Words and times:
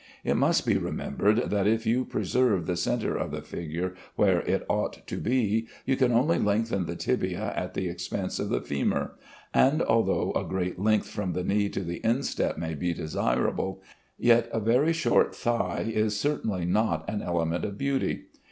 It 0.23 0.35
must 0.35 0.65
be 0.65 0.79
remembered, 0.79 1.51
that 1.51 1.67
if 1.67 1.85
you 1.85 2.05
preserve 2.05 2.65
the 2.65 2.75
centre 2.75 3.15
of 3.15 3.29
the 3.29 3.43
figure 3.43 3.93
where 4.15 4.39
it 4.39 4.65
ought 4.67 5.05
to 5.05 5.17
be, 5.17 5.67
you 5.85 5.95
can 5.95 6.11
only 6.11 6.39
lengthen 6.39 6.87
the 6.87 6.95
tibia 6.95 7.53
at 7.55 7.75
the 7.75 7.87
expense 7.87 8.39
of 8.39 8.49
the 8.49 8.61
femur; 8.61 9.11
and 9.53 9.79
although 9.83 10.31
a 10.33 10.43
great 10.43 10.79
length 10.79 11.07
from 11.11 11.33
the 11.33 11.43
knee 11.43 11.69
to 11.69 11.81
the 11.83 12.01
instep 12.03 12.57
may 12.57 12.73
be 12.73 12.95
desirable, 12.95 13.83
yet 14.17 14.49
a 14.51 14.59
very 14.59 14.91
short 14.91 15.35
thigh 15.35 15.85
is 15.87 16.19
certainly 16.19 16.65
not 16.65 17.07
an 17.07 17.21
element 17.21 17.63
of 17.63 17.77
beauty. 17.77 18.23